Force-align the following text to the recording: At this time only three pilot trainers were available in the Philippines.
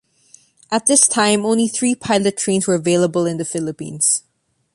At 0.71 0.87
this 0.87 1.07
time 1.07 1.45
only 1.45 1.67
three 1.67 1.93
pilot 1.93 2.35
trainers 2.37 2.65
were 2.65 2.73
available 2.73 3.27
in 3.27 3.37
the 3.37 3.45
Philippines. 3.45 4.23